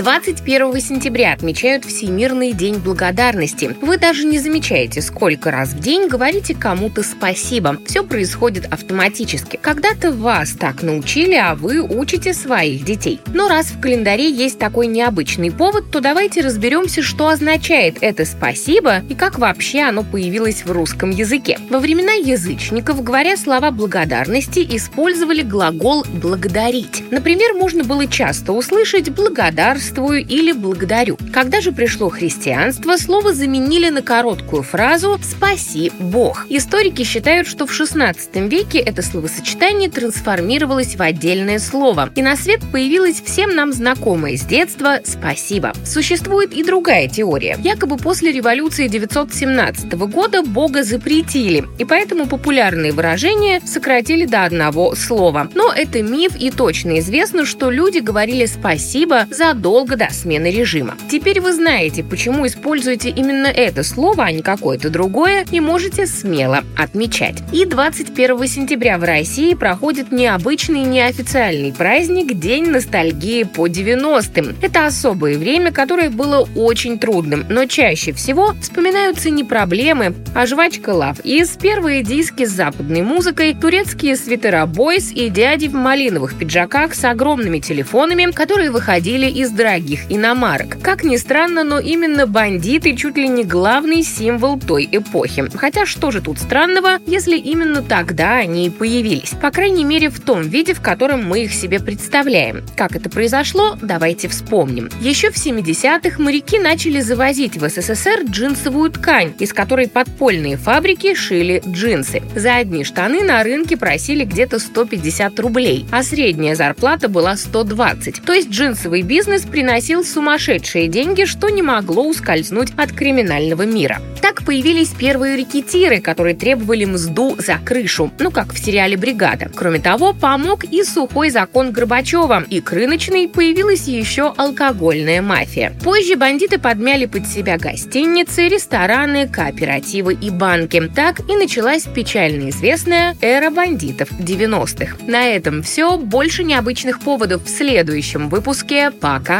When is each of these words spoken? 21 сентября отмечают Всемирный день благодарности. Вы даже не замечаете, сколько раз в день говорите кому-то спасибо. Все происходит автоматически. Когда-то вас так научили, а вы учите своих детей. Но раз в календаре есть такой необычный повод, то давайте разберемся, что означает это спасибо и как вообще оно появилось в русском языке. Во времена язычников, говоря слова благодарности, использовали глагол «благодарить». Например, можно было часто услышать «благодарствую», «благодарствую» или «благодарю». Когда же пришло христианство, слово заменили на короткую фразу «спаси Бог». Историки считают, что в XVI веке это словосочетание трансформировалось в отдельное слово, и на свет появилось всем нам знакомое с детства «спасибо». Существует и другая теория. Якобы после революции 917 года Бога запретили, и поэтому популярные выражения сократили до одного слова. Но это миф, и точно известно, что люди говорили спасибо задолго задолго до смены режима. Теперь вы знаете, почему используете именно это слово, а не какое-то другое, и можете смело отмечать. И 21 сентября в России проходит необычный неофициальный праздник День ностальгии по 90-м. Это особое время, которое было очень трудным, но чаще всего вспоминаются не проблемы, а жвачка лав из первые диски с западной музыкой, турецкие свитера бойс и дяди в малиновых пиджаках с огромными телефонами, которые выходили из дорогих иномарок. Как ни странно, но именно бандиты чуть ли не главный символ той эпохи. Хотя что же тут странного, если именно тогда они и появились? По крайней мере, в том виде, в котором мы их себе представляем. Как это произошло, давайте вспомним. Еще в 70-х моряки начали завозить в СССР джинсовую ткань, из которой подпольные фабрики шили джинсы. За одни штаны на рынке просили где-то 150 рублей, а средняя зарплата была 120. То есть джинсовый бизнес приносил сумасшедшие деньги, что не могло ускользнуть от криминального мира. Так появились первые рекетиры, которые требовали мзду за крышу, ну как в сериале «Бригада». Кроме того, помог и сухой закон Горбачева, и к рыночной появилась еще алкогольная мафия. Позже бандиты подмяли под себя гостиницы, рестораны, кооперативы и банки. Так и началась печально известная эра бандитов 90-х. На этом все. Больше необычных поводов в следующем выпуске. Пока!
21 0.00 0.80
сентября 0.80 1.34
отмечают 1.34 1.84
Всемирный 1.84 2.52
день 2.52 2.76
благодарности. 2.76 3.76
Вы 3.82 3.98
даже 3.98 4.24
не 4.24 4.38
замечаете, 4.38 5.02
сколько 5.02 5.50
раз 5.50 5.74
в 5.74 5.80
день 5.80 6.08
говорите 6.08 6.54
кому-то 6.54 7.02
спасибо. 7.02 7.76
Все 7.84 8.02
происходит 8.02 8.64
автоматически. 8.72 9.58
Когда-то 9.60 10.12
вас 10.12 10.52
так 10.52 10.82
научили, 10.82 11.34
а 11.34 11.54
вы 11.54 11.82
учите 11.82 12.32
своих 12.32 12.82
детей. 12.82 13.20
Но 13.34 13.46
раз 13.46 13.66
в 13.66 13.78
календаре 13.78 14.30
есть 14.30 14.58
такой 14.58 14.86
необычный 14.86 15.50
повод, 15.50 15.90
то 15.90 16.00
давайте 16.00 16.40
разберемся, 16.40 17.02
что 17.02 17.28
означает 17.28 17.98
это 18.00 18.24
спасибо 18.24 19.00
и 19.10 19.14
как 19.14 19.38
вообще 19.38 19.80
оно 19.80 20.02
появилось 20.02 20.64
в 20.64 20.72
русском 20.72 21.10
языке. 21.10 21.58
Во 21.68 21.78
времена 21.78 22.12
язычников, 22.12 23.04
говоря 23.04 23.36
слова 23.36 23.70
благодарности, 23.70 24.66
использовали 24.70 25.42
глагол 25.42 26.06
«благодарить». 26.08 27.04
Например, 27.10 27.52
можно 27.52 27.84
было 27.84 28.06
часто 28.06 28.54
услышать 28.54 29.10
«благодарствую», 29.10 29.89
«благодарствую» 29.90 30.24
или 30.24 30.52
«благодарю». 30.52 31.18
Когда 31.32 31.60
же 31.60 31.72
пришло 31.72 32.08
христианство, 32.08 32.96
слово 32.96 33.32
заменили 33.34 33.88
на 33.88 34.02
короткую 34.02 34.62
фразу 34.62 35.18
«спаси 35.22 35.92
Бог». 35.98 36.46
Историки 36.48 37.02
считают, 37.04 37.46
что 37.46 37.66
в 37.66 37.70
XVI 37.70 38.48
веке 38.48 38.78
это 38.78 39.02
словосочетание 39.02 39.90
трансформировалось 39.90 40.96
в 40.96 41.02
отдельное 41.02 41.58
слово, 41.58 42.10
и 42.14 42.22
на 42.22 42.36
свет 42.36 42.60
появилось 42.72 43.20
всем 43.20 43.54
нам 43.54 43.72
знакомое 43.72 44.36
с 44.36 44.42
детства 44.42 45.00
«спасибо». 45.04 45.72
Существует 45.84 46.52
и 46.52 46.62
другая 46.62 47.08
теория. 47.08 47.58
Якобы 47.62 47.96
после 47.96 48.32
революции 48.32 48.88
917 48.88 49.92
года 49.92 50.42
Бога 50.42 50.82
запретили, 50.82 51.64
и 51.78 51.84
поэтому 51.84 52.26
популярные 52.26 52.92
выражения 52.92 53.60
сократили 53.64 54.26
до 54.26 54.44
одного 54.44 54.94
слова. 54.94 55.48
Но 55.54 55.72
это 55.72 56.02
миф, 56.02 56.36
и 56.36 56.50
точно 56.50 56.98
известно, 56.98 57.44
что 57.44 57.70
люди 57.70 57.98
говорили 57.98 58.46
спасибо 58.46 59.26
задолго 59.30 59.79
задолго 59.80 59.96
до 59.96 60.12
смены 60.12 60.50
режима. 60.50 60.94
Теперь 61.10 61.40
вы 61.40 61.54
знаете, 61.54 62.04
почему 62.04 62.46
используете 62.46 63.08
именно 63.08 63.46
это 63.46 63.82
слово, 63.82 64.24
а 64.24 64.32
не 64.32 64.42
какое-то 64.42 64.90
другое, 64.90 65.46
и 65.50 65.60
можете 65.60 66.06
смело 66.06 66.62
отмечать. 66.76 67.36
И 67.52 67.64
21 67.64 68.46
сентября 68.46 68.98
в 68.98 69.04
России 69.04 69.54
проходит 69.54 70.12
необычный 70.12 70.82
неофициальный 70.82 71.72
праздник 71.72 72.38
День 72.38 72.66
ностальгии 72.66 73.44
по 73.44 73.68
90-м. 73.68 74.56
Это 74.60 74.86
особое 74.86 75.38
время, 75.38 75.72
которое 75.72 76.10
было 76.10 76.46
очень 76.54 76.98
трудным, 76.98 77.46
но 77.48 77.64
чаще 77.64 78.12
всего 78.12 78.54
вспоминаются 78.60 79.30
не 79.30 79.44
проблемы, 79.44 80.14
а 80.34 80.44
жвачка 80.44 80.90
лав 80.90 81.20
из 81.20 81.50
первые 81.50 82.02
диски 82.02 82.44
с 82.44 82.50
западной 82.50 83.00
музыкой, 83.00 83.54
турецкие 83.54 84.16
свитера 84.16 84.66
бойс 84.66 85.10
и 85.10 85.30
дяди 85.30 85.68
в 85.68 85.74
малиновых 85.74 86.38
пиджаках 86.38 86.94
с 86.94 87.04
огромными 87.04 87.60
телефонами, 87.60 88.30
которые 88.30 88.70
выходили 88.70 89.26
из 89.26 89.50
дорогих 89.60 90.10
иномарок. 90.10 90.78
Как 90.80 91.04
ни 91.04 91.18
странно, 91.18 91.64
но 91.64 91.80
именно 91.80 92.26
бандиты 92.26 92.96
чуть 92.96 93.18
ли 93.18 93.28
не 93.28 93.44
главный 93.44 94.02
символ 94.02 94.58
той 94.58 94.88
эпохи. 94.90 95.44
Хотя 95.54 95.84
что 95.84 96.10
же 96.10 96.22
тут 96.22 96.38
странного, 96.38 96.98
если 97.06 97.36
именно 97.36 97.82
тогда 97.82 98.36
они 98.36 98.68
и 98.68 98.70
появились? 98.70 99.34
По 99.42 99.50
крайней 99.50 99.84
мере, 99.84 100.08
в 100.08 100.18
том 100.18 100.40
виде, 100.40 100.72
в 100.72 100.80
котором 100.80 101.26
мы 101.26 101.44
их 101.44 101.52
себе 101.52 101.78
представляем. 101.78 102.62
Как 102.74 102.96
это 102.96 103.10
произошло, 103.10 103.76
давайте 103.82 104.28
вспомним. 104.28 104.88
Еще 105.02 105.30
в 105.30 105.36
70-х 105.36 106.22
моряки 106.22 106.58
начали 106.58 107.00
завозить 107.00 107.58
в 107.58 107.68
СССР 107.68 108.22
джинсовую 108.30 108.90
ткань, 108.90 109.34
из 109.40 109.52
которой 109.52 109.88
подпольные 109.88 110.56
фабрики 110.56 111.14
шили 111.14 111.62
джинсы. 111.68 112.22
За 112.34 112.54
одни 112.54 112.82
штаны 112.82 113.22
на 113.22 113.42
рынке 113.42 113.76
просили 113.76 114.24
где-то 114.24 114.58
150 114.58 115.38
рублей, 115.38 115.84
а 115.90 116.02
средняя 116.02 116.54
зарплата 116.54 117.10
была 117.10 117.36
120. 117.36 118.22
То 118.22 118.32
есть 118.32 118.48
джинсовый 118.48 119.02
бизнес 119.02 119.44
приносил 119.50 120.04
сумасшедшие 120.04 120.88
деньги, 120.88 121.24
что 121.24 121.48
не 121.48 121.62
могло 121.62 122.06
ускользнуть 122.06 122.72
от 122.76 122.92
криминального 122.92 123.62
мира. 123.62 124.00
Так 124.20 124.44
появились 124.44 124.90
первые 124.90 125.36
рекетиры, 125.36 126.00
которые 126.00 126.34
требовали 126.34 126.84
мзду 126.84 127.36
за 127.38 127.58
крышу, 127.64 128.10
ну 128.18 128.30
как 128.30 128.52
в 128.52 128.58
сериале 128.58 128.96
«Бригада». 128.96 129.50
Кроме 129.54 129.80
того, 129.80 130.12
помог 130.12 130.64
и 130.64 130.84
сухой 130.84 131.30
закон 131.30 131.72
Горбачева, 131.72 132.44
и 132.48 132.60
к 132.60 132.72
рыночной 132.72 133.28
появилась 133.28 133.88
еще 133.88 134.32
алкогольная 134.36 135.22
мафия. 135.22 135.72
Позже 135.82 136.16
бандиты 136.16 136.58
подмяли 136.58 137.06
под 137.06 137.26
себя 137.26 137.58
гостиницы, 137.58 138.48
рестораны, 138.48 139.26
кооперативы 139.28 140.14
и 140.14 140.30
банки. 140.30 140.80
Так 140.94 141.20
и 141.28 141.36
началась 141.36 141.84
печально 141.84 142.50
известная 142.50 143.16
эра 143.20 143.50
бандитов 143.50 144.10
90-х. 144.12 144.98
На 145.06 145.28
этом 145.28 145.62
все. 145.62 145.96
Больше 145.96 146.44
необычных 146.44 147.00
поводов 147.00 147.44
в 147.44 147.48
следующем 147.48 148.28
выпуске. 148.28 148.90
Пока! 148.90 149.39